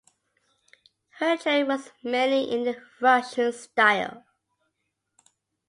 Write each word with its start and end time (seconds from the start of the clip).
Her 1.19 1.37
training 1.37 1.67
was 1.67 1.91
mainly 2.01 2.49
in 2.51 2.63
the 2.63 2.81
Russian 2.99 3.53
style. 3.53 4.25